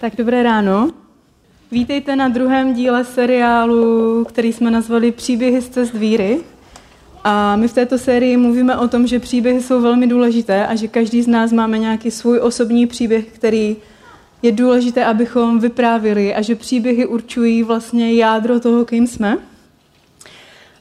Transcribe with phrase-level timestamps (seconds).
[0.00, 0.90] Tak dobré ráno.
[1.72, 6.40] Vítejte na druhém díle seriálu, který jsme nazvali Příběhy z cest víry.
[7.24, 10.88] A my v této sérii mluvíme o tom, že příběhy jsou velmi důležité a že
[10.88, 13.76] každý z nás máme nějaký svůj osobní příběh, který
[14.42, 19.38] je důležité, abychom vyprávili a že příběhy určují vlastně jádro toho, kým jsme.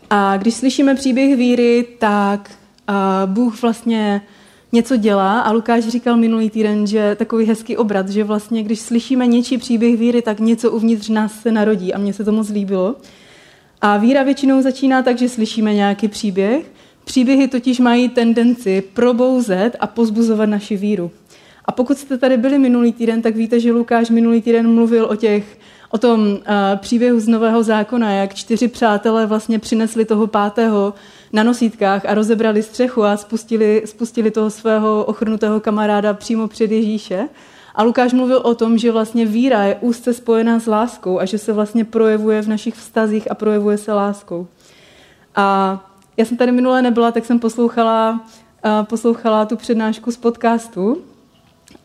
[0.09, 2.51] A když slyšíme příběh víry, tak
[3.25, 4.21] Bůh vlastně
[4.75, 9.27] něco dělá a Lukáš říkal minulý týden, že takový hezký obrat, že vlastně když slyšíme
[9.27, 12.95] něčí příběh víry, tak něco uvnitř nás se narodí a mně se to moc líbilo.
[13.81, 16.71] A víra většinou začíná tak, že slyšíme nějaký příběh.
[17.05, 21.11] Příběhy totiž mají tendenci probouzet a pozbuzovat naši víru.
[21.65, 25.15] A pokud jste tady byli minulý týden, tak víte, že Lukáš minulý týden mluvil o
[25.15, 25.57] těch
[25.91, 26.37] o tom uh,
[26.75, 30.93] příběhu z Nového zákona, jak čtyři přátelé vlastně přinesli toho pátého
[31.33, 37.29] na nosítkách a rozebrali střechu a spustili, spustili toho svého ochrnutého kamaráda přímo před Ježíše.
[37.75, 41.37] A Lukáš mluvil o tom, že vlastně víra je úzce spojená s láskou a že
[41.37, 44.47] se vlastně projevuje v našich vztazích a projevuje se láskou.
[45.35, 45.79] A
[46.17, 48.25] já jsem tady minule nebyla, tak jsem poslouchala,
[48.83, 51.01] poslouchala tu přednášku z podcastu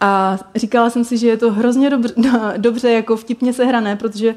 [0.01, 2.15] a říkala jsem si, že je to hrozně dobře,
[2.57, 4.35] dobře jako vtipně sehrané, protože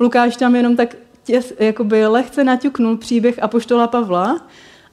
[0.00, 0.96] Lukáš tam jenom tak
[1.30, 4.40] těs, jakoby lehce naťuknul příběh Apoštola Pavla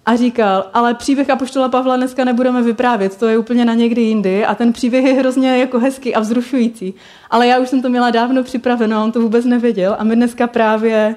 [0.05, 4.45] a říkal, ale příběh Apoštola Pavla dneska nebudeme vyprávět, to je úplně na někdy jindy
[4.45, 6.93] a ten příběh je hrozně jako hezký a vzrušující.
[7.29, 10.47] Ale já už jsem to měla dávno připraveno, on to vůbec nevěděl a my dneska
[10.47, 11.15] právě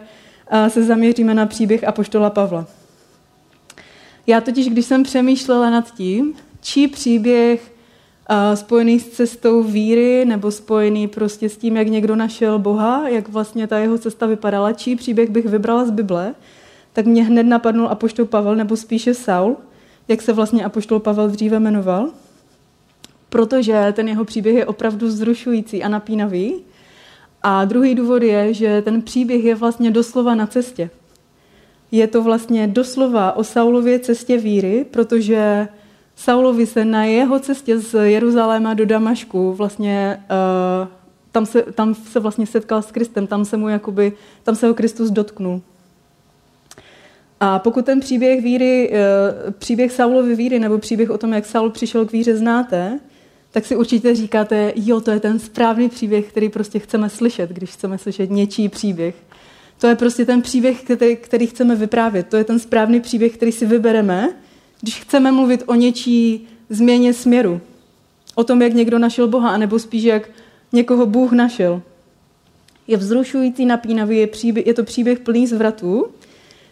[0.68, 2.66] se zaměříme na příběh Apoštola Pavla.
[4.26, 7.72] Já totiž, když jsem přemýšlela nad tím, čí příběh
[8.54, 13.66] spojený s cestou víry nebo spojený prostě s tím, jak někdo našel Boha, jak vlastně
[13.66, 16.34] ta jeho cesta vypadala, čí příběh bych vybrala z Bible,
[16.92, 19.56] tak mě hned napadnul Apoštol Pavel, nebo spíše Saul,
[20.08, 22.08] jak se vlastně Apoštol Pavel dříve jmenoval,
[23.28, 26.54] protože ten jeho příběh je opravdu vzrušující a napínavý.
[27.42, 30.90] A druhý důvod je, že ten příběh je vlastně doslova na cestě.
[31.90, 35.68] Je to vlastně doslova o Saulově cestě víry, protože
[36.20, 40.22] Saulovi se na jeho cestě z Jeruzaléma do Damašku vlastně
[40.82, 40.88] uh,
[41.32, 44.74] tam se, tam se vlastně setkal s Kristem, tam se mu jakoby, tam se ho
[44.74, 45.62] Kristus dotknul.
[47.40, 51.70] A pokud ten příběh víry, uh, příběh Saulovy víry nebo příběh o tom, jak Saul
[51.70, 53.00] přišel k víře znáte,
[53.50, 57.70] tak si určitě říkáte, jo, to je ten správný příběh, který prostě chceme slyšet, když
[57.70, 59.14] chceme slyšet něčí příběh.
[59.78, 62.26] To je prostě ten příběh, který, který chceme vyprávět.
[62.26, 64.28] To je ten správný příběh, který si vybereme
[64.80, 67.60] když chceme mluvit o něčí změně směru,
[68.34, 70.30] o tom, jak někdo našel Boha, anebo spíš, jak
[70.72, 71.82] někoho Bůh našel.
[72.86, 76.06] Je vzrušující, napínavý, je, příběh, je to příběh plný zvratů,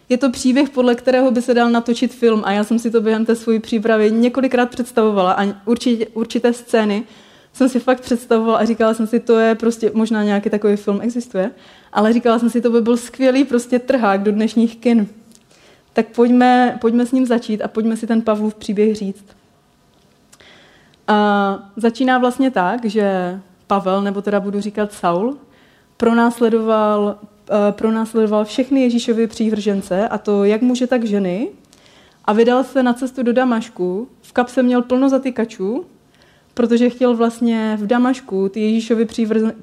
[0.09, 3.01] je to příběh, podle kterého by se dal natočit film a já jsem si to
[3.01, 7.03] během té své přípravy několikrát představovala a určitě, určité scény
[7.53, 10.99] jsem si fakt představovala a říkala jsem si, to je prostě, možná nějaký takový film
[11.01, 11.51] existuje,
[11.93, 15.07] ale říkala jsem si, to by byl skvělý prostě trhák do dnešních kin
[15.93, 19.25] tak pojďme, pojďme s ním začít a pojďme si ten Pavlův příběh říct.
[21.07, 25.37] A začíná vlastně tak, že Pavel, nebo teda budu říkat Saul,
[25.97, 27.19] pronásledoval,
[27.49, 31.47] eh, pronásledoval všechny Ježíšovy přívržence, a to jak muže, tak ženy,
[32.25, 34.07] a vydal se na cestu do Damašku.
[34.21, 35.85] V kapse měl plno zatykačů,
[36.53, 39.07] protože chtěl vlastně v Damašku ty Ježíšovy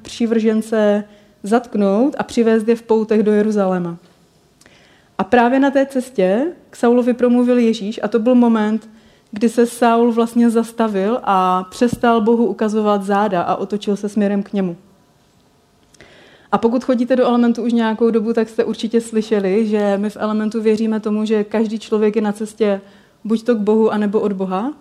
[0.02, 1.04] přívržence
[1.42, 3.96] zatknout a přivést je v poutech do Jeruzaléma.
[5.18, 8.88] A právě na té cestě k Saulovi promluvil Ježíš a to byl moment,
[9.30, 14.52] kdy se Saul vlastně zastavil a přestal Bohu ukazovat záda a otočil se směrem k
[14.52, 14.76] němu.
[16.52, 20.16] A pokud chodíte do elementu už nějakou dobu, tak jste určitě slyšeli, že my v
[20.20, 22.80] elementu věříme tomu, že každý člověk je na cestě
[23.24, 24.72] buď to k Bohu, anebo od Boha.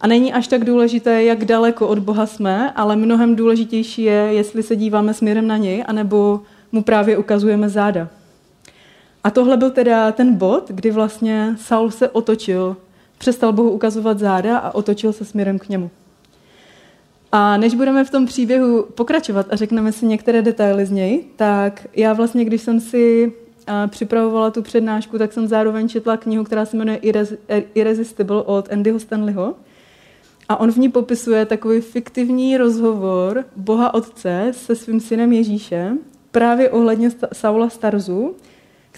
[0.00, 4.62] A není až tak důležité, jak daleko od Boha jsme, ale mnohem důležitější je, jestli
[4.62, 6.40] se díváme směrem na něj, anebo
[6.72, 8.08] mu právě ukazujeme záda.
[9.24, 12.76] A tohle byl teda ten bod, kdy vlastně Saul se otočil,
[13.18, 15.90] přestal Bohu ukazovat záda a otočil se směrem k němu.
[17.32, 21.86] A než budeme v tom příběhu pokračovat a řekneme si některé detaily z něj, tak
[21.96, 23.32] já vlastně, když jsem si
[23.86, 27.00] připravovala tu přednášku, tak jsem zároveň četla knihu, která se jmenuje
[27.74, 29.54] Irresistible od Andyho Stanleyho.
[30.48, 35.98] A on v ní popisuje takový fiktivní rozhovor Boha Otce se svým synem Ježíšem
[36.30, 38.34] právě ohledně Saula Starzu,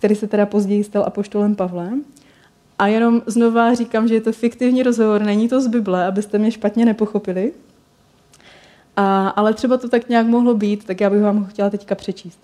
[0.02, 2.04] který se teda později stal apoštolem Pavlem.
[2.78, 6.50] A jenom znova říkám, že je to fiktivní rozhovor, není to z Bible, abyste mě
[6.50, 7.52] špatně nepochopili.
[8.96, 11.94] A, ale třeba to tak nějak mohlo být, tak já bych vám ho chtěla teďka
[11.94, 12.38] přečíst.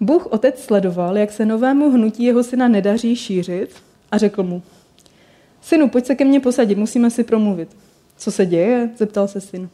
[0.00, 3.70] Bůh otec sledoval, jak se novému hnutí jeho syna nedaří šířit
[4.10, 4.62] a řekl mu,
[5.62, 7.76] synu, pojď se ke mně posadit, musíme si promluvit.
[8.16, 8.90] Co se děje?
[8.96, 9.68] zeptal se syn.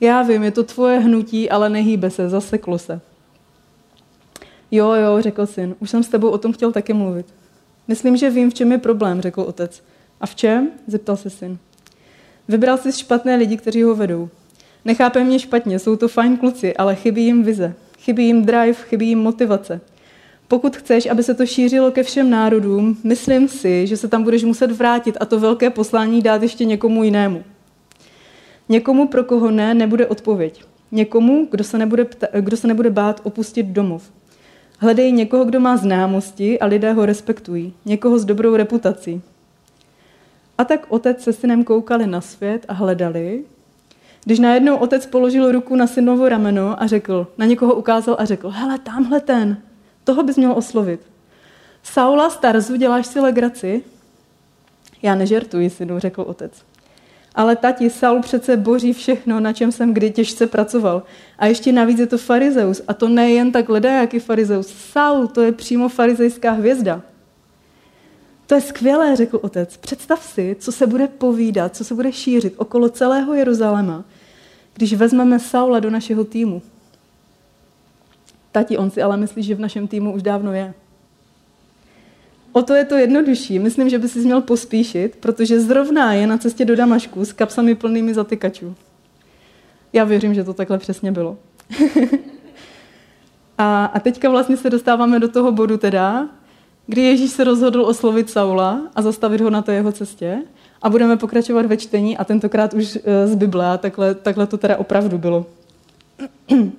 [0.00, 3.00] Já vím, je to tvoje hnutí, ale nehýbe se, zaseklo se.
[4.70, 7.26] Jo, jo, řekl syn, už jsem s tebou o tom chtěl taky mluvit.
[7.88, 9.82] Myslím, že vím, v čem je problém, řekl otec.
[10.20, 10.70] A v čem?
[10.86, 11.58] zeptal se syn.
[12.48, 14.28] Vybral si špatné lidi, kteří ho vedou.
[14.84, 17.74] Nechápe mě špatně, jsou to fajn kluci, ale chybí jim vize.
[17.98, 19.80] Chybí jim drive, chybí jim motivace.
[20.48, 24.44] Pokud chceš, aby se to šířilo ke všem národům, myslím si, že se tam budeš
[24.44, 27.44] muset vrátit a to velké poslání dát ještě někomu jinému.
[28.68, 30.64] Někomu, pro koho ne, nebude odpověď.
[30.92, 34.10] Někomu, kdo se nebude, pta- kdo se nebude bát opustit domov.
[34.82, 37.74] Hledej někoho, kdo má známosti a lidé ho respektují.
[37.84, 39.22] Někoho s dobrou reputací.
[40.58, 43.44] A tak otec se synem koukali na svět a hledali,
[44.24, 48.50] když najednou otec položil ruku na synovo rameno a řekl, na někoho ukázal a řekl,
[48.50, 49.56] hele, tamhle ten,
[50.04, 51.00] toho bys měl oslovit.
[51.82, 53.82] Saula Starzu, děláš si legraci?
[55.02, 56.52] Já nežertuji, synu, řekl otec.
[57.34, 61.02] Ale tati, Saul přece boří všechno, na čem jsem kdy těžce pracoval.
[61.38, 62.82] A ještě navíc je to farizeus.
[62.88, 64.66] A to nejen tak ledajaký farizeus.
[64.66, 67.02] Saul, to je přímo farizejská hvězda.
[68.46, 69.76] To je skvělé, řekl otec.
[69.76, 74.04] Představ si, co se bude povídat, co se bude šířit okolo celého Jeruzaléma,
[74.74, 76.62] když vezmeme Saula do našeho týmu.
[78.52, 80.74] Tati, on si ale myslí, že v našem týmu už dávno je.
[82.52, 83.58] O to je to jednodušší.
[83.58, 87.74] Myslím, že by si měl pospíšit, protože zrovna je na cestě do Damašku s kapsami
[87.74, 88.74] plnými zatykačů.
[89.92, 91.38] Já věřím, že to takhle přesně bylo.
[93.58, 96.28] a, a teďka vlastně se dostáváme do toho bodu teda,
[96.86, 100.42] kdy Ježíš se rozhodl oslovit Saula a zastavit ho na té jeho cestě.
[100.82, 104.58] A budeme pokračovat ve čtení a tentokrát už eh, z Bible a takhle, takhle to
[104.58, 105.46] teda opravdu bylo.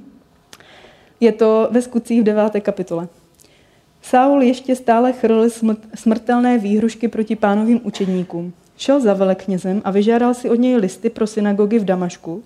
[1.19, 3.07] Je to ve skutcích v deváté kapitole.
[4.11, 5.49] Saul ještě stále chrl
[5.95, 8.53] smrtelné výhrušky proti pánovým učedníkům.
[8.77, 12.43] Šel za veleknězem a vyžádal si od něj listy pro synagogy v Damašku,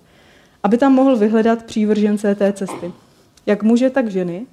[0.62, 2.92] aby tam mohl vyhledat přívržence té cesty.
[3.46, 4.46] Jak muže, tak ženy,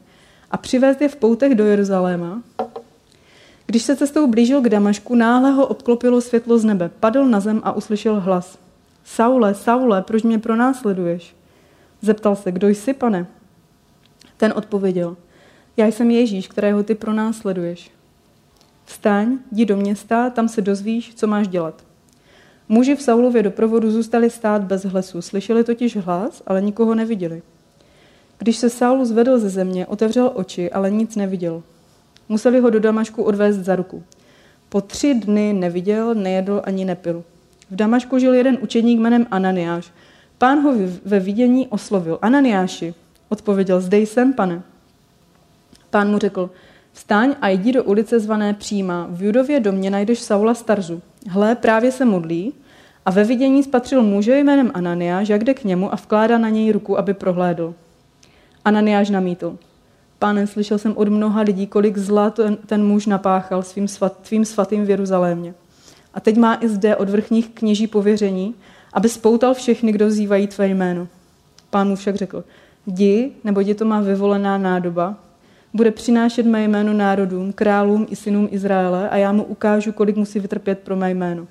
[0.52, 2.42] a přivést je v poutech do Jeruzaléma.
[3.66, 6.92] Když se cestou blížil k Damašku, náhle ho obklopilo světlo z nebe.
[7.00, 8.58] Padl na zem a uslyšel hlas.
[9.06, 11.36] Saule, Saule, proč mě pronásleduješ?
[12.02, 13.26] Zeptal se, kdo jsi, pane?
[14.38, 15.16] Ten odpověděl,
[15.78, 17.92] já jsem Ježíš, kterého ty pronásleduješ.
[18.86, 21.84] Vstaň, jdi do města, tam se dozvíš, co máš dělat.
[22.70, 27.42] Muži v Saulově doprovodu zůstali stát bez hlasu, slyšeli totiž hlas, ale nikoho neviděli.
[28.38, 31.64] Když se Saul zvedl ze země, otevřel oči, ale nic neviděl.
[32.30, 34.04] Museli ho do Damašku odvést za ruku.
[34.70, 37.24] Po tři dny neviděl, nejedl ani nepil.
[37.72, 39.92] V Damašku žil jeden učedník jménem Ananiáš.
[40.38, 40.74] Pán ho
[41.06, 42.20] ve vidění oslovil.
[42.22, 42.94] Ananiáši,
[43.30, 44.64] odpověděl, zde jsem, pane.
[45.94, 46.50] Pán mu řekl,
[46.92, 49.08] vstaň a jdi do ulice zvané Přímá.
[49.10, 51.02] V Judově domě najdeš Saula Starzu.
[51.30, 52.54] Hle, právě se modlí
[53.06, 56.72] a ve vidění spatřil muže jménem Ananiáš, jak jde k němu a vkládá na něj
[56.72, 57.74] ruku, aby prohlédl.
[58.66, 59.58] Ananiáš namítl.
[60.20, 64.46] Páne, slyšel jsem od mnoha lidí, kolik zla ten, ten muž napáchal svým svat, tvým
[64.46, 65.54] svatým v Jeruzalémě.
[66.14, 68.56] A teď má i zde od vrchních kněží pověření,
[68.94, 71.08] aby spoutal všechny, kdo vzývají tvé jméno.
[71.70, 72.44] Pán mu však řekl,
[72.88, 75.23] jdi, nebo je to má vyvolená nádoba,
[75.74, 80.40] bude přinášet mé jméno národům, králům i synům Izraele a já mu ukážu, kolik musí
[80.40, 81.48] vytrpět pro mé jméno.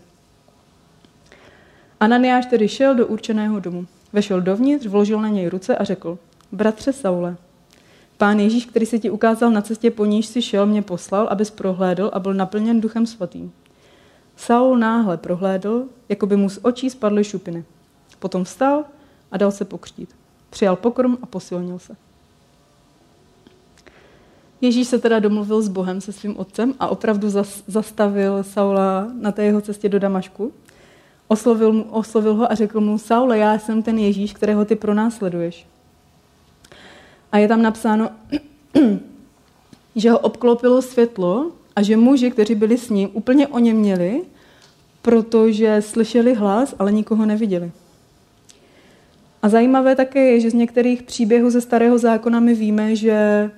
[2.00, 3.86] Ananiáš tedy šel do určeného domu.
[4.12, 6.18] Vešel dovnitř, vložil na něj ruce a řekl,
[6.52, 7.36] bratře Saule,
[8.16, 11.50] pán Ježíš, který se ti ukázal na cestě, po níž si šel, mě poslal, abys
[11.50, 13.52] prohlédl a byl naplněn duchem svatým.
[14.36, 17.64] Saul náhle prohlédl, jako by mu z očí spadly šupiny.
[18.18, 18.84] Potom vstal
[19.30, 20.14] a dal se pokřtít.
[20.50, 21.96] Přijal pokrm a posilnil se.
[24.62, 27.28] Ježíš se teda domluvil s Bohem, se svým otcem a opravdu
[27.66, 30.52] zastavil Saula na té jeho cestě do Damašku.
[31.28, 35.66] Oslovil, mu, oslovil ho a řekl mu, Saule, já jsem ten Ježíš, kterého ty pronásleduješ.
[37.32, 38.10] A je tam napsáno,
[39.96, 44.22] že ho obklopilo světlo a že muži, kteří byli s ním, úplně o něm měli,
[45.02, 47.72] protože slyšeli hlas, ale nikoho neviděli.
[49.42, 53.50] A zajímavé také je, že z některých příběhů ze Starého zákona my víme, že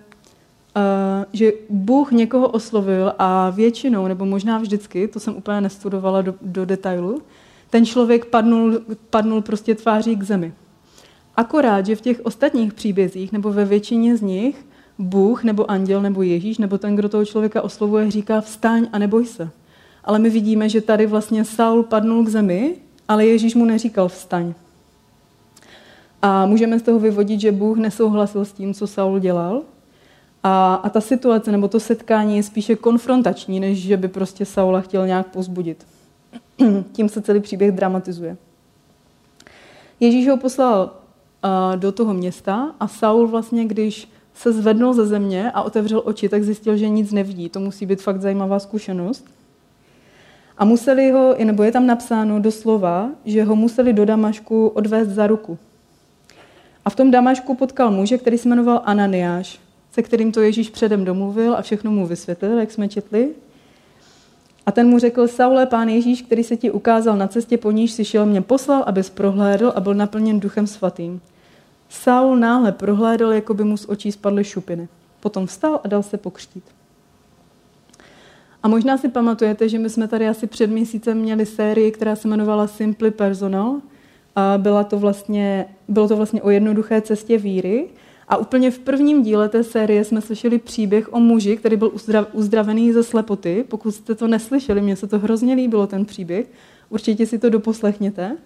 [1.33, 6.65] že Bůh někoho oslovil a většinou, nebo možná vždycky, to jsem úplně nestudovala do, do
[6.65, 7.23] detailu,
[7.71, 10.53] ten člověk padnul, padnul prostě tváří k zemi.
[11.37, 14.67] Akorát, že v těch ostatních příbězích, nebo ve většině z nich,
[14.99, 19.27] Bůh, nebo anděl, nebo Ježíš, nebo ten, kdo toho člověka oslovuje, říká vstaň a neboj
[19.27, 19.51] se.
[20.05, 22.77] Ale my vidíme, že tady vlastně Saul padnul k zemi,
[23.09, 24.55] ale Ježíš mu neříkal vstaň.
[26.23, 29.63] A můžeme z toho vyvodit, že Bůh nesouhlasil s tím, co Saul dělal,
[30.47, 34.81] a, a ta situace nebo to setkání je spíše konfrontační, než že by prostě Saula
[34.81, 35.87] chtěl nějak pozbudit.
[36.93, 38.37] Tím se celý příběh dramatizuje.
[40.01, 40.91] Ježíš ho poslal
[41.77, 46.45] do toho města a Saul vlastně, když se zvednul ze země a otevřel oči, tak
[46.45, 47.49] zjistil, že nic nevidí.
[47.49, 49.27] To musí být fakt zajímavá zkušenost.
[50.59, 55.27] A museli ho, nebo je tam napsáno doslova, že ho museli do Damašku odvést za
[55.27, 55.59] ruku.
[56.85, 59.61] A v tom Damašku potkal muže, který se jmenoval Ananiáš,
[59.95, 63.29] se kterým to Ježíš předem domluvil a všechno mu vysvětlil, jak jsme četli.
[64.67, 67.93] A ten mu řekl, Saule, pán Ježíš, který se ti ukázal na cestě, po níž
[67.93, 71.21] si šel, mě poslal, abys prohlédl a byl naplněn duchem svatým.
[71.89, 74.89] Saul náhle prohlédl, jako by mu z očí spadly šupiny.
[75.21, 76.65] Potom vstal a dal se pokřtít.
[78.63, 82.29] A možná si pamatujete, že my jsme tady asi před měsícem měli sérii, která se
[82.29, 83.77] jmenovala Simply Personal.
[84.37, 87.89] A byla to vlastně, bylo to vlastně o jednoduché cestě víry.
[88.29, 91.93] A úplně v prvním díle té série jsme slyšeli příběh o muži, který byl
[92.33, 93.65] uzdravený ze slepoty.
[93.69, 96.47] Pokud jste to neslyšeli, mně se to hrozně líbilo, ten příběh.
[96.91, 98.37] Určitě si to doposlechněte.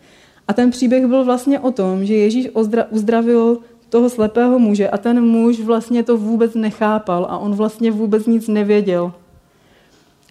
[0.49, 2.49] A ten příběh byl vlastně o tom, že Ježíš
[2.90, 3.58] uzdravil
[3.88, 8.49] toho slepého muže a ten muž vlastně to vůbec nechápal a on vlastně vůbec nic
[8.49, 9.12] nevěděl.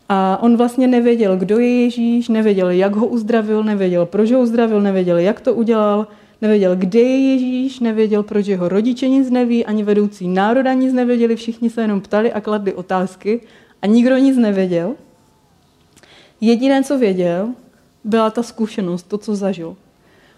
[0.10, 4.82] A on vlastně nevěděl, kdo je Ježíš, nevěděl, jak ho uzdravil, nevěděl, proč ho uzdravil,
[4.82, 6.08] nevěděl, jak to udělal,
[6.42, 11.36] nevěděl, kde je Ježíš, nevěděl, proč jeho rodiče nic neví, ani vedoucí národa nic nevěděli,
[11.36, 13.42] všichni se jenom ptali a kladli otázky
[13.82, 14.96] a nikdo nic nevěděl.
[16.42, 17.50] Jediné, co věděl,
[18.04, 19.76] byla ta zkušenost, to, co zažil.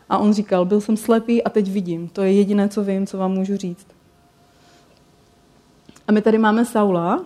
[0.10, 2.08] A on říkal, byl jsem slepý a teď vidím.
[2.08, 3.88] To je jediné, co vím, co vám můžu říct.
[6.08, 7.26] A my tady máme Saula,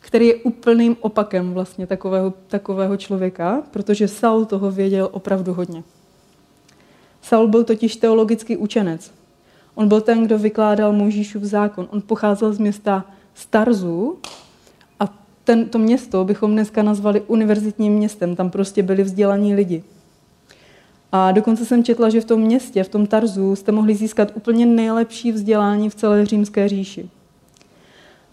[0.00, 5.82] který je úplným opakem vlastně takového, takového člověka, protože Saul toho věděl opravdu hodně.
[7.24, 9.12] Saul byl totiž teologický učenec.
[9.74, 11.88] On byl ten, kdo vykládal Mojžíšův zákon.
[11.90, 13.04] On pocházel z města
[13.34, 14.18] Starzu
[15.00, 18.36] a ten, to město bychom dneska nazvali univerzitním městem.
[18.36, 19.82] Tam prostě byli vzdělaní lidi.
[21.12, 24.66] A dokonce jsem četla, že v tom městě, v tom Tarzu, jste mohli získat úplně
[24.66, 27.08] nejlepší vzdělání v celé římské říši.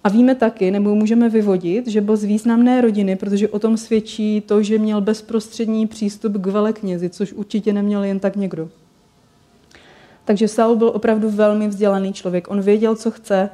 [0.03, 4.41] A víme taky, nebo můžeme vyvodit, že byl z významné rodiny, protože o tom svědčí
[4.41, 8.69] to, že měl bezprostřední přístup k veleknězi, což určitě neměl jen tak někdo.
[10.31, 12.51] Takže Saul byl opravdu velmi vzdělaný člověk.
[12.51, 13.49] On věděl, co chce,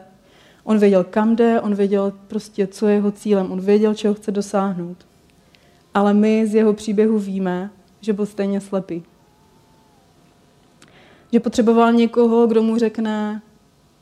[0.64, 4.32] on věděl, kam jde, on věděl prostě, co je jeho cílem, on věděl, čeho chce
[4.32, 4.98] dosáhnout.
[5.94, 7.70] Ale my z jeho příběhu víme,
[8.02, 9.04] že byl stejně slepý.
[11.34, 13.42] Že potřeboval někoho, kdo mu řekne,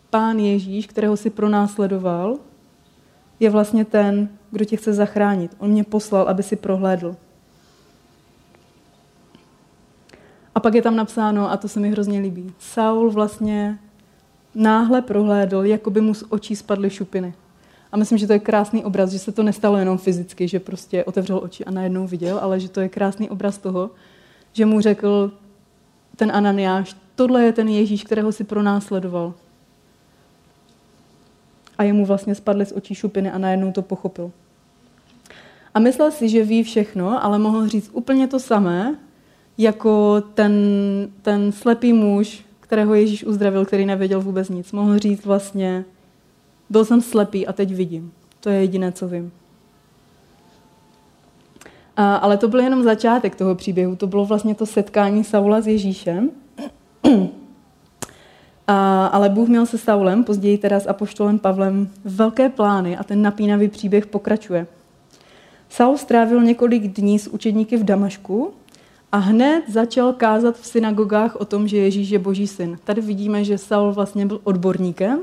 [0.09, 2.37] pán Ježíš, kterého si pronásledoval,
[3.39, 5.55] je vlastně ten, kdo tě chce zachránit.
[5.59, 7.15] On mě poslal, aby si prohlédl.
[10.55, 13.79] A pak je tam napsáno, a to se mi hrozně líbí, Saul vlastně
[14.55, 17.33] náhle prohlédl, jako by mu z očí spadly šupiny.
[17.91, 21.03] A myslím, že to je krásný obraz, že se to nestalo jenom fyzicky, že prostě
[21.03, 23.89] otevřel oči a najednou viděl, ale že to je krásný obraz toho,
[24.53, 25.31] že mu řekl
[26.15, 29.33] ten Ananiáš, tohle je ten Ježíš, kterého si pronásledoval.
[31.77, 34.31] A jemu vlastně spadly z očí šupiny a najednou to pochopil.
[35.73, 38.95] A myslel si, že ví všechno, ale mohl říct úplně to samé,
[39.57, 40.53] jako ten,
[41.21, 44.71] ten slepý muž, kterého Ježíš uzdravil, který nevěděl vůbec nic.
[44.71, 45.85] Mohl říct vlastně,
[46.69, 48.11] byl jsem slepý a teď vidím.
[48.39, 49.31] To je jediné, co vím.
[51.97, 53.95] A, ale to byl jenom začátek toho příběhu.
[53.95, 56.31] To bylo vlastně to setkání Saula s Ježíšem.
[58.67, 63.21] A, ale Bůh měl se Saulem, později teda s apoštolem Pavlem, velké plány a ten
[63.21, 64.67] napínavý příběh pokračuje.
[65.69, 68.53] Saul strávil několik dní s učedníky v Damašku
[69.15, 72.77] a hned začal kázat v synagogách o tom, že Ježíš je boží syn.
[72.83, 75.19] Tady vidíme, že Saul vlastně byl odborníkem,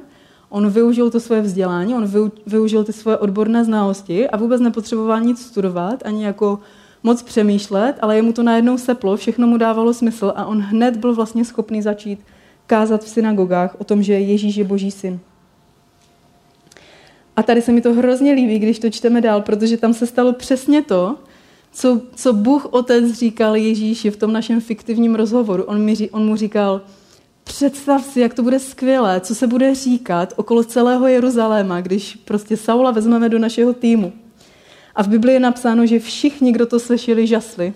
[0.49, 5.45] on využil to svoje vzdělání, on využil ty svoje odborné znalosti a vůbec nepotřeboval nic
[5.47, 6.59] studovat, ani jako
[7.03, 11.15] moc přemýšlet, ale jemu to najednou seplo, všechno mu dávalo smysl a on hned byl
[11.15, 12.21] vlastně schopný začít
[12.67, 15.21] kázat v synagogách o tom, že Ježíš je boží syn.
[17.37, 20.33] A tady se mi to hrozně líbí, když to čteme dál, protože tam se stalo
[20.33, 21.17] přesně to,
[21.73, 25.65] co, co Bůh Otec říkal Ježíši v tom našem fiktivním rozhovoru.
[25.65, 26.81] On, mi, on mu říkal,
[27.45, 32.57] představ si, jak to bude skvělé, co se bude říkat okolo celého Jeruzaléma, když prostě
[32.57, 34.13] Saula vezmeme do našeho týmu.
[34.95, 37.73] A v Biblii je napsáno, že všichni, kdo to slyšeli, žasli.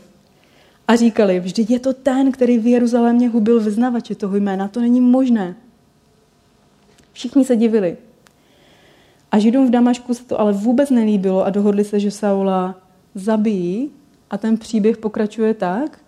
[0.89, 4.69] A říkali, vždyť je to ten, který v Jeruzalémě hubil vyznavače toho jména.
[4.69, 5.57] To není možné.
[7.13, 7.97] Všichni se divili.
[9.33, 12.86] A Židům v Damašku se to ale vůbec nelíbilo a dohodli se, že Saula
[13.17, 13.91] zabijí
[14.31, 15.99] a ten příběh pokračuje tak,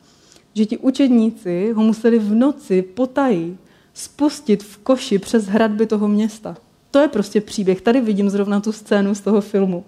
[0.55, 3.59] že ti učedníci ho museli v noci potají
[3.95, 6.57] spustit v koši přes hradby toho města.
[6.91, 7.81] To je prostě příběh.
[7.81, 9.85] Tady vidím zrovna tu scénu z toho filmu.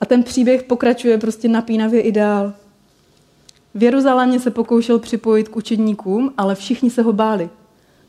[0.00, 2.52] A ten příběh pokračuje prostě napínavě i dál.
[3.74, 7.48] V Jeruzalémě se pokoušel připojit k učedníkům, ale všichni se ho báli,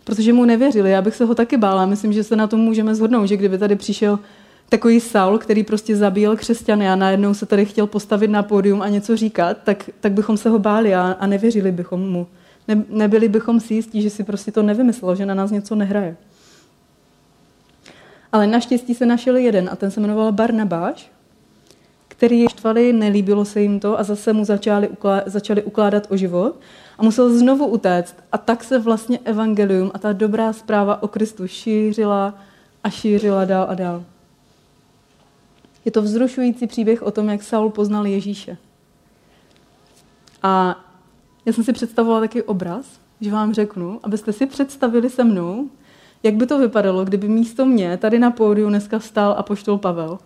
[0.03, 0.91] protože mu nevěřili.
[0.91, 1.85] Já bych se ho taky bála.
[1.85, 4.19] Myslím, že se na tom můžeme zhodnout, že kdyby tady přišel
[4.69, 8.89] takový Saul, který prostě zabíjel křesťany a najednou se tady chtěl postavit na pódium a
[8.89, 12.27] něco říkat, tak, tak bychom se ho báli a, a nevěřili bychom mu.
[12.67, 16.17] Ne, nebyli bychom si jistí, že si prostě to nevymyslel, že na nás něco nehraje.
[18.31, 21.11] Ale naštěstí se našel jeden a ten se jmenoval Barnabáš,
[22.07, 26.17] který je štvali, nelíbilo se jim to a zase mu začali, uklá, začali ukládat o
[26.17, 26.59] život
[26.97, 28.15] a musel znovu utéct.
[28.31, 32.33] A tak se vlastně evangelium a ta dobrá zpráva o Kristu šířila
[32.83, 34.03] a šířila dál a dál.
[35.87, 38.57] Je to vzrušující příběh o tom, jak Saul poznal Ježíše.
[40.43, 40.83] A
[41.45, 42.85] já jsem si představovala taky obraz,
[43.21, 45.69] že vám řeknu, abyste si představili se mnou,
[46.23, 50.19] jak by to vypadalo, kdyby místo mě tady na pódiu dneska stál a poštol Pavel.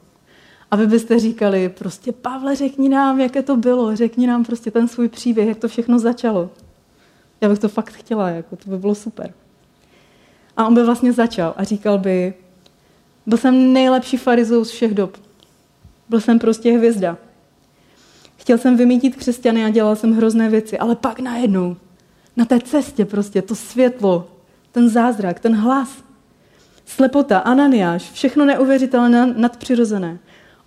[0.72, 4.88] A vy byste říkali, prostě Pavle, řekni nám, jaké to bylo, řekni nám prostě ten
[4.88, 6.50] svůj příběh, jak to všechno začalo.
[7.41, 9.34] Já bych to fakt chtěla, jako to by bylo super.
[10.58, 12.34] A on by vlastně začal a říkal by,
[13.25, 15.18] byl jsem nejlepší farizeus všech dob.
[16.12, 17.18] Byl jsem prostě hvězda.
[18.38, 21.77] Chtěl jsem vymítit křesťany a dělal jsem hrozné věci, ale pak najednou,
[22.38, 24.27] na té cestě prostě, to světlo,
[24.72, 26.03] ten zázrak, ten hlas,
[26.86, 30.20] slepota, ananiáš, všechno neuvěřitelné, nadpřirozené.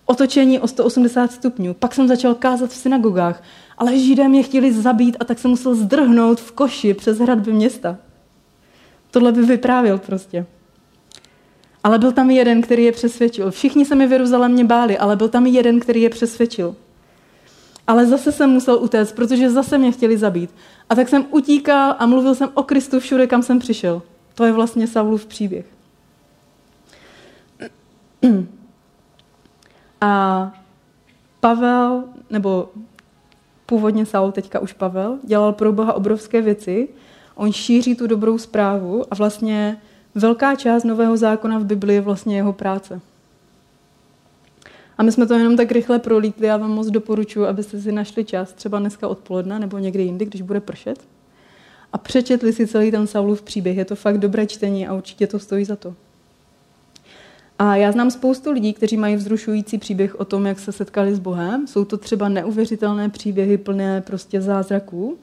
[0.07, 1.75] Otočení o 180 stupňů.
[1.75, 3.43] Pak jsem začal kázat v synagogách,
[3.79, 7.97] ale židé mě chtěli zabít a tak jsem musel zdrhnout v koši přes hradby města.
[9.11, 10.47] Tohle by vyprávěl prostě.
[11.85, 13.51] Ale byl tam jeden, který je přesvědčil.
[13.51, 16.77] Všichni se mi v Jeruzalémě báli, ale byl tam jeden, který je přesvědčil.
[17.87, 20.51] Ale zase jsem musel utéct, protože zase mě chtěli zabít.
[20.91, 24.03] A tak jsem utíkal a mluvil jsem o Kristu všude, kam jsem přišel.
[24.35, 25.67] To je vlastně Saulův příběh.
[30.01, 30.53] A
[31.41, 32.69] Pavel, nebo
[33.67, 36.89] původně Saul, teďka už Pavel, dělal pro Boha obrovské věci.
[37.35, 39.81] On šíří tu dobrou zprávu a vlastně
[40.15, 43.01] velká část Nového zákona v Biblii je vlastně jeho práce.
[44.99, 46.47] A my jsme to jenom tak rychle prolítli.
[46.47, 50.43] Já vám moc doporučuji, abyste si našli čas, třeba dneska odpoledne nebo někdy jindy, když
[50.43, 51.05] bude pršet.
[51.93, 53.77] A přečetli si celý ten Saulův příběh.
[53.77, 55.95] Je to fakt dobré čtení a určitě to stojí za to.
[57.59, 61.19] A já znám spoustu lidí, kteří mají vzrušující příběh o tom, jak se setkali s
[61.19, 61.67] Bohem.
[61.67, 65.19] Jsou to třeba neuvěřitelné příběhy plné prostě zázraků.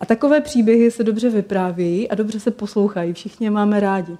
[0.00, 3.12] A takové příběhy se dobře vyprávějí a dobře se poslouchají.
[3.12, 4.16] Všichni máme rádi.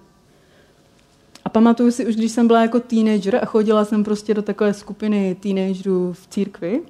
[1.56, 5.36] Pamatuju si už, když jsem byla jako teenager a chodila jsem prostě do takové skupiny
[5.40, 6.80] teenagerů v církvi,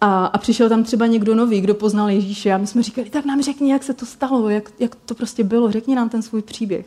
[0.00, 3.24] a, a přišel tam třeba někdo nový, kdo poznal Ježíše a my jsme říkali, tak
[3.24, 6.42] nám řekni, jak se to stalo, jak, jak to prostě bylo, řekni nám ten svůj
[6.42, 6.86] příběh.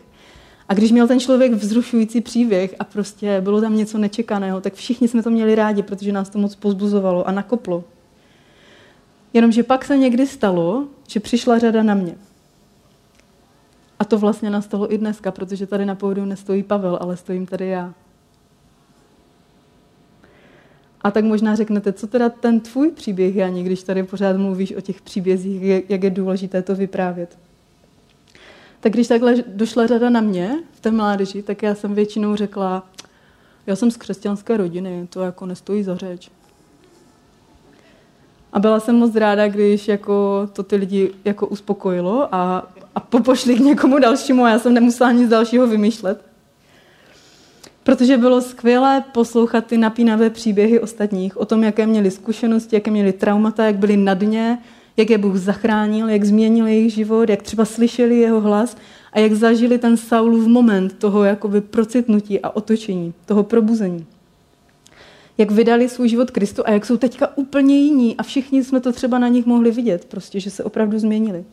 [0.70, 5.08] A když měl ten člověk vzrušující příběh a prostě bylo tam něco nečekaného, tak všichni
[5.08, 7.84] jsme to měli rádi, protože nás to moc pozbuzovalo a nakoplo.
[9.34, 12.16] Jenomže pak se někdy stalo, že přišla řada na mě.
[14.02, 17.68] A to vlastně nastalo i dneska, protože tady na pódiu nestojí Pavel, ale stojím tady
[17.68, 17.94] já.
[21.02, 24.82] A tak možná řeknete, co teda ten tvůj příběh, Jani, když tady pořád mluvíš o
[24.82, 27.38] těch příbězích, jak je důležité to vyprávět.
[28.80, 32.90] Tak když takhle došla řada na mě v té mládeži, tak já jsem většinou řekla,
[33.68, 36.32] já jsem z křesťanské rodiny, to jako nestojí za řeč.
[38.54, 43.56] A byla jsem moc ráda, když jako to ty lidi jako uspokojilo a, a popošli
[43.56, 46.32] k někomu dalšímu a já jsem nemusela nic dalšího vymýšlet.
[47.84, 53.14] Protože bylo skvělé poslouchat ty napínavé příběhy ostatních o tom, jaké měli zkušenosti, jaké měli
[53.14, 54.58] traumata, jak byli na dně,
[54.98, 58.78] jak je Bůh zachránil, jak změnil jejich život, jak třeba slyšeli jeho hlas
[59.14, 64.06] a jak zažili ten Saulův moment toho jakoby procitnutí a otočení, toho probuzení.
[65.42, 68.92] Jak vydali svůj život Kristu a jak jsou teďka úplně jiní a všichni jsme to
[68.92, 71.46] třeba na nich mohli vidět, prostě, že se opravdu změnili.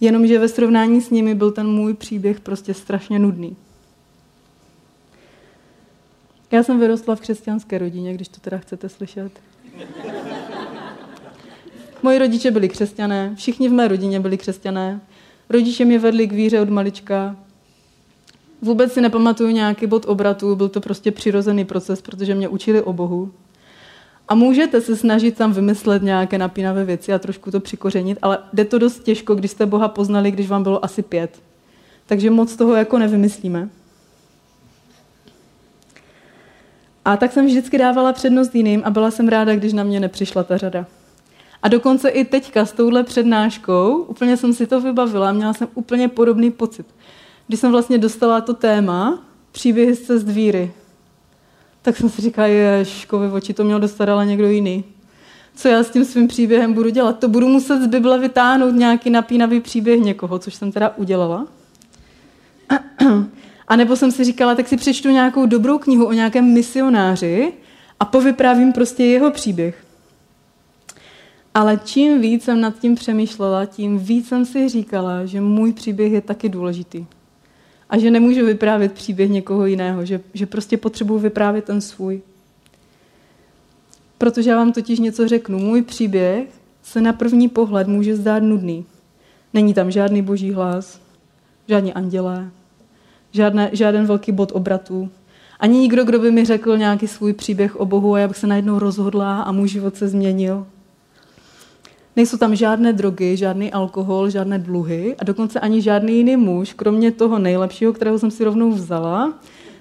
[0.00, 3.56] Jenomže ve srovnání s nimi byl ten můj příběh prostě strašně nudný.
[6.50, 9.32] Já jsem vyrostla v křesťanské rodině, když to teda chcete slyšet.
[12.02, 15.00] Moji rodiče byli křesťané, všichni v mé rodině byli křesťané.
[15.48, 17.36] Rodiče mě vedli k víře od malička.
[18.62, 22.92] Vůbec si nepamatuju nějaký bod obratu, byl to prostě přirozený proces, protože mě učili o
[22.92, 23.32] Bohu.
[24.28, 28.64] A můžete se snažit tam vymyslet nějaké napínavé věci a trošku to přikořenit, ale jde
[28.64, 31.42] to dost těžko, když jste Boha poznali, když vám bylo asi pět.
[32.06, 33.68] Takže moc toho jako nevymyslíme.
[37.04, 40.42] A tak jsem vždycky dávala přednost jiným a byla jsem ráda, když na mě nepřišla
[40.42, 40.86] ta řada.
[41.62, 46.08] A dokonce i teďka s touhle přednáškou, úplně jsem si to vybavila, měla jsem úplně
[46.08, 46.86] podobný pocit.
[47.46, 49.18] Když jsem vlastně dostala to téma,
[49.52, 50.72] příběhy z cest víry,
[51.82, 54.84] tak jsem si říkala, ješkovi oči, to měl dostat ale někdo jiný.
[55.56, 57.18] co já s tím svým příběhem budu dělat.
[57.18, 61.46] To budu muset z Bible vytáhnout nějaký napínavý příběh někoho, což jsem teda udělala.
[63.68, 67.52] A nebo jsem si říkala, tak si přečtu nějakou dobrou knihu o nějakém misionáři
[68.00, 69.84] a povyprávím prostě jeho příběh.
[71.54, 76.12] Ale čím víc jsem nad tím přemýšlela, tím víc jsem si říkala, že můj příběh
[76.12, 77.06] je taky důležitý.
[77.90, 82.22] A že nemůžu vyprávět příběh někoho jiného, že, že prostě potřebuji vyprávět ten svůj.
[84.18, 85.58] Protože já vám totiž něco řeknu.
[85.58, 86.48] Můj příběh
[86.82, 88.84] se na první pohled může zdát nudný.
[89.54, 91.00] Není tam žádný boží hlas,
[91.68, 92.50] žádní andělé,
[93.32, 95.10] žádné, žádný velký bod obratu.
[95.60, 98.46] Ani nikdo, kdo by mi řekl nějaký svůj příběh o Bohu a já bych se
[98.46, 100.66] najednou rozhodla a můj život se změnil.
[102.16, 107.12] Nejsou tam žádné drogy, žádný alkohol, žádné dluhy a dokonce ani žádný jiný muž, kromě
[107.12, 109.32] toho nejlepšího, kterého jsem si rovnou vzala.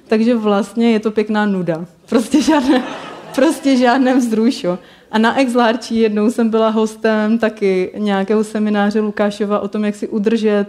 [0.08, 1.86] Takže vlastně je to pěkná nuda.
[2.10, 2.84] Prostě žádné,
[3.36, 4.80] prostě žádné vzrušo.
[5.12, 10.08] A na Exlarčí jednou jsem byla hostem taky nějakého semináře Lukášova o tom, jak si
[10.08, 10.66] udržet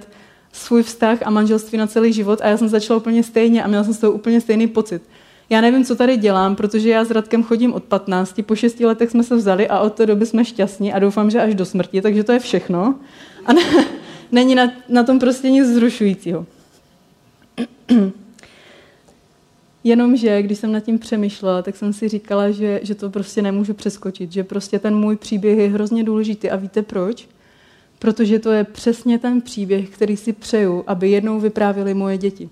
[0.52, 3.84] svůj vztah a manželství na celý život a já jsem začala úplně stejně a měla
[3.84, 5.02] jsem z toho úplně stejný pocit.
[5.50, 9.10] Já nevím, co tady dělám, protože já s Radkem chodím od 15, po 6 letech
[9.10, 12.02] jsme se vzali a od té doby jsme šťastní a doufám, že až do smrti,
[12.02, 12.94] takže to je všechno.
[13.46, 13.62] A ne,
[14.32, 16.46] není na, na tom prostě nic zrušujícího.
[19.84, 23.74] Jenomže, když jsem nad tím přemýšlela, tak jsem si říkala, že, že to prostě nemůžu
[23.74, 26.50] přeskočit, že prostě ten můj příběh je hrozně důležitý.
[26.50, 27.28] A víte proč?
[27.98, 32.48] Protože to je přesně ten příběh, který si přeju, aby jednou vyprávěli moje děti.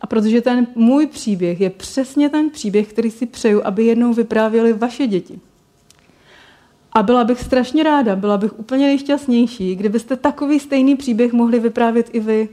[0.00, 4.72] A protože ten můj příběh je přesně ten příběh, který si přeju, aby jednou vyprávěli
[4.72, 5.40] vaše děti.
[6.92, 12.10] A byla bych strašně ráda, byla bych úplně nejšťastnější, kdybyste takový stejný příběh mohli vyprávět
[12.12, 12.48] i vy.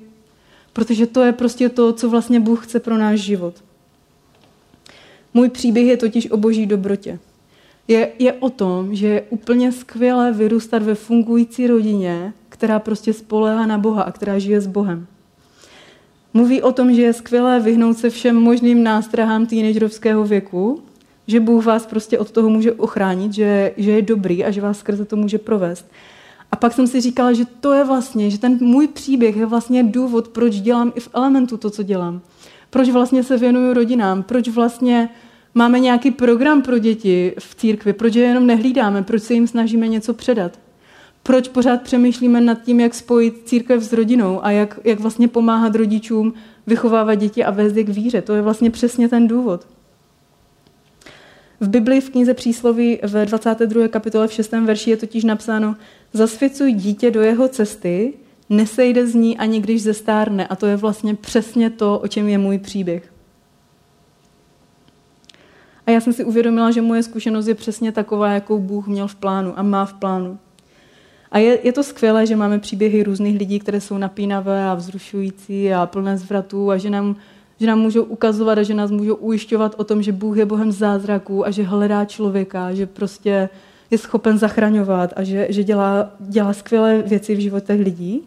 [0.74, 3.64] Protože to je prostě to, co vlastně Bůh chce pro náš život.
[5.34, 7.20] Můj příběh je totiž o boží dobrotě.
[7.88, 13.66] Je, je o tom, že je úplně skvělé vyrůstat ve fungující rodině, která prostě spoléhá
[13.66, 15.08] na Boha a která žije s Bohem.
[16.36, 20.84] Mluví o tom, že je skvělé vyhnout se všem možným nástrahám teenagerovského věku,
[21.28, 24.80] že Bůh vás prostě od toho může ochránit, že, že je dobrý a že vás
[24.80, 25.86] skrze to může provést.
[26.52, 29.84] A pak jsem si říkala, že to je vlastně, že ten můj příběh je vlastně
[29.84, 32.22] důvod, proč dělám i v elementu to, co dělám.
[32.70, 35.10] Proč vlastně se věnuju rodinám, proč vlastně
[35.54, 39.88] máme nějaký program pro děti v církvi, proč je jenom nehlídáme, proč se jim snažíme
[39.88, 40.65] něco předat
[41.28, 45.76] proč pořád přemýšlíme nad tím, jak spojit církev s rodinou a jak, jak vlastně pomáhat
[45.76, 46.34] rodičům
[46.68, 48.22] vychovávat děti a vést je k víře.
[48.22, 49.68] To je vlastně přesně ten důvod.
[51.60, 53.88] V Biblii v knize přísloví ve 22.
[53.88, 54.52] kapitole v 6.
[54.52, 55.76] verši je totiž napsáno
[56.14, 58.14] Zasvěcuj dítě do jeho cesty,
[58.50, 60.48] nesejde z ní ani když zestárne.
[60.48, 63.14] A to je vlastně přesně to, o čem je můj příběh.
[65.88, 69.16] A já jsem si uvědomila, že moje zkušenost je přesně taková, jakou Bůh měl v
[69.16, 70.40] plánu a má v plánu.
[71.36, 75.74] A je, je to skvělé, že máme příběhy různých lidí, které jsou napínavé a vzrušující
[75.74, 77.16] a plné zvratů a že nám,
[77.60, 80.72] že nám můžou ukazovat a že nás můžou ujišťovat o tom, že Bůh je Bohem
[80.72, 83.50] zázraků a že hledá člověka, že prostě
[83.92, 88.22] je schopen zachraňovat a že, že dělá, dělá skvělé věci v životech lidí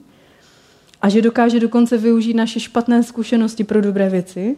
[1.03, 4.57] a že dokáže dokonce využít naše špatné zkušenosti pro dobré věci.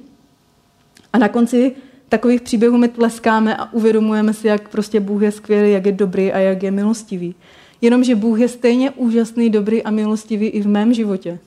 [1.13, 1.73] A na konci
[2.09, 6.33] takových příběhů my tleskáme a uvědomujeme si, jak prostě Bůh je skvělý, jak je dobrý
[6.33, 7.35] a jak je milostivý.
[7.81, 11.38] Jenomže Bůh je stejně úžasný, dobrý a milostivý i v mém životě.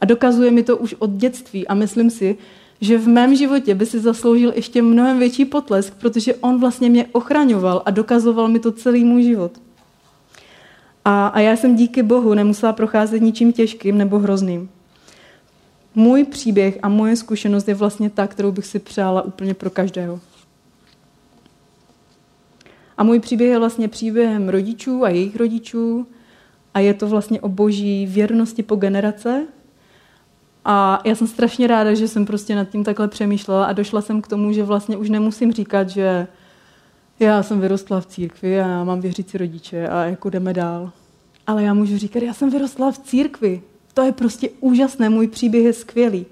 [0.00, 2.36] A dokazuje mi to už od dětství a myslím si,
[2.80, 7.06] že v mém životě by si zasloužil ještě mnohem větší potlesk, protože on vlastně mě
[7.12, 9.52] ochraňoval a dokazoval mi to celý můj život.
[11.04, 14.68] A, a já jsem díky Bohu nemusela procházet ničím těžkým nebo hrozným.
[15.94, 20.20] Můj příběh a moje zkušenost je vlastně ta, kterou bych si přála úplně pro každého.
[22.96, 26.06] A můj příběh je vlastně příběhem rodičů a jejich rodičů
[26.74, 29.46] a je to vlastně o boží věrnosti po generace.
[30.64, 34.22] A já jsem strašně ráda, že jsem prostě nad tím takhle přemýšlela a došla jsem
[34.22, 36.26] k tomu, že vlastně už nemusím říkat, že
[37.20, 40.90] já jsem vyrostla v církvi a já mám věřící rodiče a jako jdeme dál.
[41.46, 43.62] Ale já můžu říkat, já jsem vyrostla v církvi.
[43.94, 46.26] To je prostě úžasné, můj příběh je skvělý.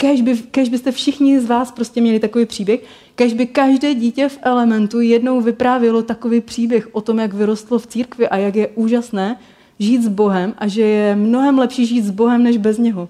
[0.00, 2.80] Kež, by, kež byste všichni z vás prostě měli takový příběh,
[3.14, 7.86] kež by každé dítě v elementu jednou vyprávělo takový příběh o tom, jak vyrostlo v
[7.86, 9.36] církvi a jak je úžasné
[9.78, 13.08] žít s Bohem a že je mnohem lepší žít s Bohem, než bez něho.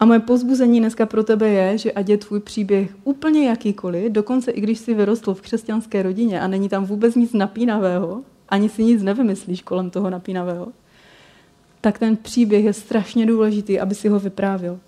[0.00, 4.50] A moje pozbuzení dneska pro tebe je, že ať je tvůj příběh úplně jakýkoliv, dokonce
[4.50, 8.84] i když jsi vyrostl v křesťanské rodině a není tam vůbec nic napínavého, ani si
[8.84, 10.66] nic nevymyslíš kolem toho napínavého,
[11.84, 14.80] tak ten příběh je strašně důležitý, aby si ho vyprávil.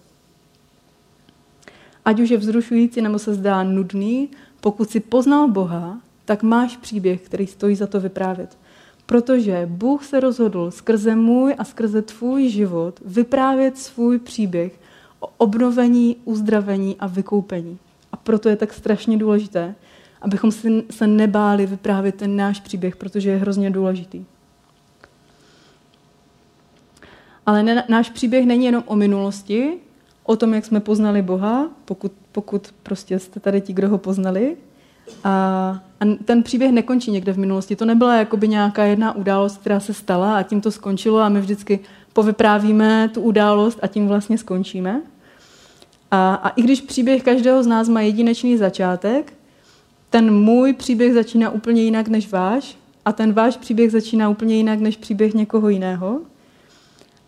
[2.05, 4.29] Ať už je vzrušující nebo se zdá nudný,
[4.61, 8.59] pokud si poznal Boha, tak máš příběh, který stojí za to vyprávět.
[9.07, 14.81] Protože Bůh se rozhodl skrze můj a skrze tvůj život vyprávět svůj příběh
[15.21, 17.79] o obnovení, uzdravení a vykoupení.
[18.13, 19.75] A proto je tak strašně důležité,
[20.23, 20.51] abychom
[20.91, 24.25] se nebáli vyprávět ten náš příběh, protože je hrozně důležitý.
[27.47, 29.73] Ale ne, náš příběh není jenom o minulosti,
[30.25, 34.57] o tom, jak jsme poznali Boha, pokud, pokud prostě jste tady ti, kdo ho poznali.
[35.25, 35.31] A,
[36.01, 37.77] a ten příběh nekončí někde v minulosti.
[37.77, 41.41] To nebyla jakoby nějaká jedna událost, která se stala a tím to skončilo a my
[41.41, 41.81] vždycky
[42.13, 45.03] povyprávíme tu událost a tím vlastně skončíme.
[46.11, 49.33] A, a i když příběh každého z nás má jedinečný začátek,
[50.11, 54.81] ten můj příběh začíná úplně jinak než váš a ten váš příběh začíná úplně jinak
[54.81, 56.21] než příběh někoho jiného.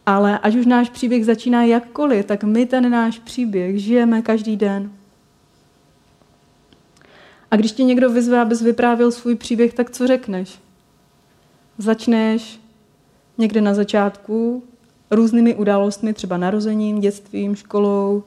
[0.09, 4.91] Ale ať už náš příběh začíná jakkoliv, tak my ten náš příběh žijeme každý den.
[7.51, 10.61] A když ti někdo vyzve, abys vyprávěl svůj příběh, tak co řekneš?
[11.79, 12.61] Začneš
[13.39, 14.63] někde na začátku
[15.11, 18.23] různými událostmi, třeba narozením, dětstvím, školou,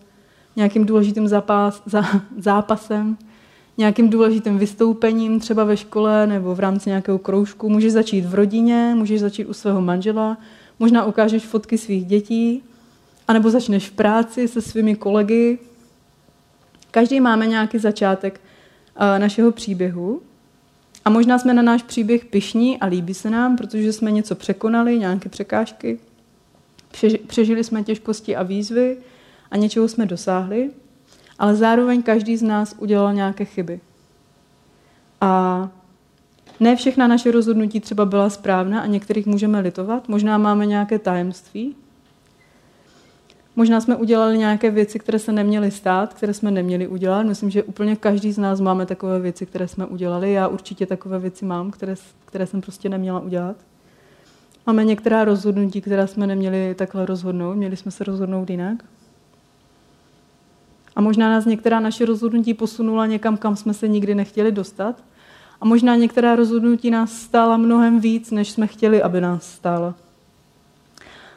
[0.55, 2.03] nějakým důležitým zápas, zá,
[2.37, 3.17] zápasem,
[3.77, 7.69] nějakým důležitým vystoupením, třeba ve škole nebo v rámci nějakého kroužku.
[7.69, 10.37] Můžeš začít v rodině, můžeš začít u svého manžela,
[10.81, 12.63] možná ukážeš fotky svých dětí,
[13.27, 15.59] anebo začneš v práci se svými kolegy.
[16.91, 18.41] Každý máme nějaký začátek
[18.95, 20.21] eh, našeho příběhu
[21.05, 24.99] a možná jsme na náš příběh pišní a líbí se nám, protože jsme něco překonali,
[24.99, 25.99] nějaké překážky,
[27.27, 28.97] přežili jsme těžkosti a výzvy
[29.51, 30.69] a něčeho jsme dosáhli,
[31.39, 33.79] ale zároveň každý z nás udělal nějaké chyby.
[35.21, 35.69] A
[36.61, 40.09] ne všechna naše rozhodnutí třeba byla správná a některých můžeme litovat.
[40.09, 41.75] Možná máme nějaké tajemství.
[43.55, 47.23] Možná jsme udělali nějaké věci, které se neměly stát, které jsme neměli udělat.
[47.23, 50.33] Myslím, že úplně každý z nás máme takové věci, které jsme udělali.
[50.33, 51.95] Já určitě takové věci mám, které,
[52.25, 53.55] které jsem prostě neměla udělat.
[54.67, 57.55] Máme některá rozhodnutí, která jsme neměli takhle rozhodnout.
[57.55, 58.83] Měli jsme se rozhodnout jinak.
[60.95, 65.03] A možná nás některá naše rozhodnutí posunula někam, kam jsme se nikdy nechtěli dostat.
[65.61, 69.95] A možná některá rozhodnutí nás stála mnohem víc, než jsme chtěli, aby nás stála.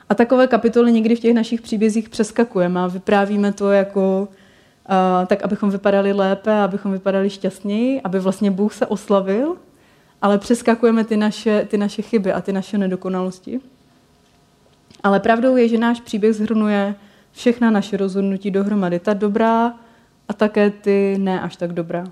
[0.08, 5.42] A takové kapitoly někdy v těch našich příbězích přeskakujeme a vyprávíme to jako uh, tak,
[5.42, 9.56] abychom vypadali lépe, abychom vypadali šťastněji, aby vlastně Bůh se oslavil,
[10.22, 13.60] ale přeskakujeme ty naše, ty naše chyby a ty naše nedokonalosti.
[15.02, 16.94] Ale pravdou je, že náš příběh zhrnuje
[17.32, 18.98] všechna naše rozhodnutí dohromady.
[18.98, 19.74] Ta dobrá
[20.28, 22.04] a také ty ne až tak dobrá.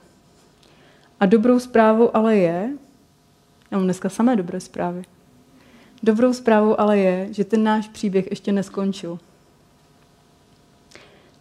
[1.23, 2.71] A dobrou zprávou ale je,
[3.71, 5.03] já mám dneska samé dobré zprávy,
[6.03, 9.19] dobrou zprávou ale je, že ten náš příběh ještě neskončil.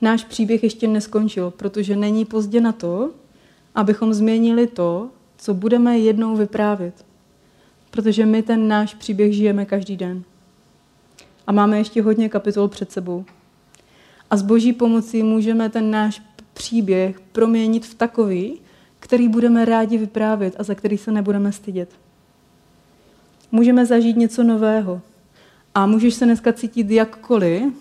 [0.02, 3.12] Náš příběh ještě neskončil, protože není pozdě na to,
[3.76, 7.06] abychom změnili to, co budeme jednou vyprávět.
[7.91, 10.24] Protože my ten náš příběh žijeme každý den.
[11.48, 13.26] A máme ještě hodně kapitol před sebou.
[14.30, 16.22] A s boží pomocí můžeme ten náš
[16.54, 18.60] příběh proměnit v takový,
[19.02, 21.90] který budeme rádi vyprávět a za který se nebudeme stydět.
[23.52, 25.02] Můžeme zažít něco nového.
[25.76, 27.74] A můžeš se dneska cítit jakkoliv,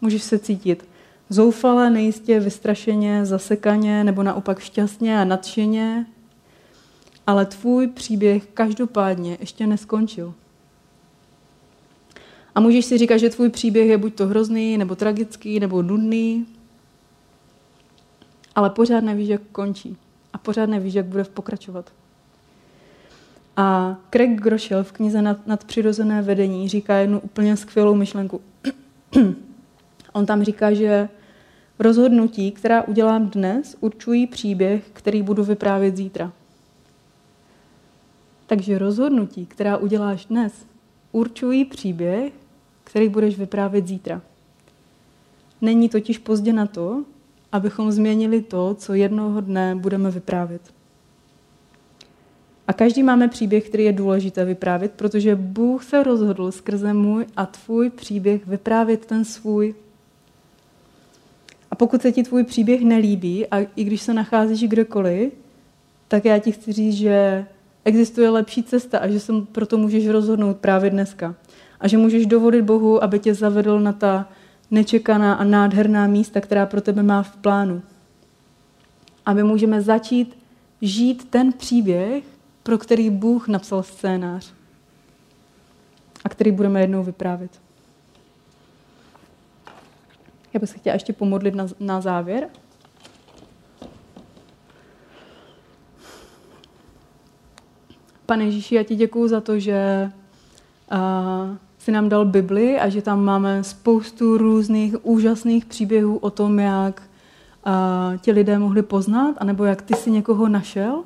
[0.00, 0.88] můžeš se cítit
[1.28, 6.06] zoufale, nejistě, vystrašeně, zasekaně nebo naopak šťastně a nadšeně,
[7.26, 10.34] ale tvůj příběh každopádně ještě neskončil.
[12.54, 16.46] A můžeš si říkat, že tvůj příběh je buď to hrozný, nebo tragický, nebo nudný,
[18.54, 19.96] ale pořád nevíš, jak končí.
[20.32, 21.92] A pořád nevíš, jak bude pokračovat.
[23.56, 28.40] A Craig Groschel v knize nad, nad přirozené vedení říká jednu úplně skvělou myšlenku.
[30.12, 31.08] On tam říká, že
[31.78, 36.32] rozhodnutí, která udělám dnes, určují příběh, který budu vyprávět zítra.
[38.46, 40.66] Takže rozhodnutí, která uděláš dnes,
[41.12, 42.32] určují příběh,
[42.84, 44.22] který budeš vyprávět zítra.
[45.60, 47.04] Není totiž pozdě na to,
[47.52, 50.62] abychom změnili to, co jednoho dne budeme vyprávět.
[52.68, 57.46] A každý máme příběh, který je důležité vyprávět, protože Bůh se rozhodl skrze můj a
[57.46, 59.74] tvůj příběh vyprávět ten svůj.
[61.70, 65.32] A pokud se ti tvůj příběh nelíbí, a i když se nacházíš kdekoliv,
[66.08, 67.46] tak já ti chci říct, že
[67.84, 71.34] existuje lepší cesta a že se proto můžeš rozhodnout právě dneska.
[71.80, 74.28] A že můžeš dovolit Bohu, aby tě zavedl na ta
[74.70, 77.82] nečekaná a nádherná místa, která pro tebe má v plánu.
[79.26, 80.38] A my můžeme začít
[80.82, 82.24] žít ten příběh,
[82.62, 84.52] pro který Bůh napsal scénář
[86.24, 87.60] a který budeme jednou vyprávět.
[90.54, 92.48] Já bych se chtěla ještě pomodlit na, na závěr.
[98.26, 100.10] Pane Ježíši, já ti děkuju za to, že
[100.92, 101.56] uh,
[101.88, 107.02] jsi nám dal Bibli a že tam máme spoustu různých úžasných příběhů o tom, jak
[107.66, 111.02] uh, ti lidé mohli poznat, anebo jak ty si někoho našel.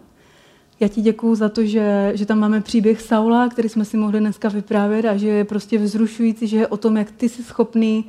[0.80, 4.20] Já ti děkuju za to, že, že tam máme příběh Saula, který jsme si mohli
[4.20, 8.04] dneska vyprávět a že je prostě vzrušující, že je o tom, jak ty jsi schopný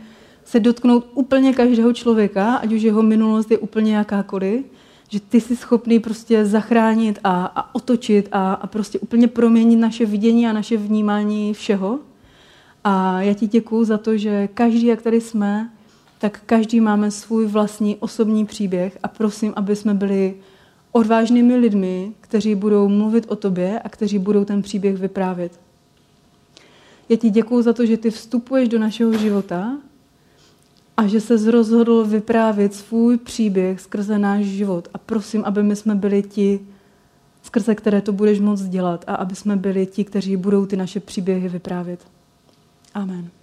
[0.46, 4.66] se dotknout úplně každého člověka, ať už jeho minulost je úplně jakákoliv,
[5.10, 10.06] že ty jsi schopný prostě zachránit a, a otočit a, a prostě úplně proměnit naše
[10.06, 12.00] vidění a naše vnímání všeho.
[12.84, 15.70] A já ti děkuju za to, že každý, jak tady jsme,
[16.20, 20.36] tak každý máme svůj vlastní osobní příběh a prosím, aby jsme byli
[20.92, 25.60] odvážnými lidmi, kteří budou mluvit o tobě a kteří budou ten příběh vyprávět.
[27.10, 29.78] Já ti děkuju za to, že ty vstupuješ do našeho života
[30.98, 34.88] a že se rozhodl vyprávět svůj příběh skrze náš život.
[34.94, 36.60] A prosím, aby my jsme byli ti,
[37.42, 41.00] skrze které to budeš moct dělat a aby jsme byli ti, kteří budou ty naše
[41.00, 42.00] příběhy vyprávět.
[42.96, 43.43] Amen.